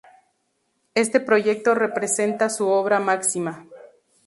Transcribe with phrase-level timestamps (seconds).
[0.95, 3.67] Este proyecto representa su obra máxima.